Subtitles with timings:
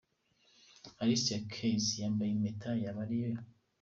[1.01, 3.35] Alicia Keys yambaye impeta, yaba ari iyo.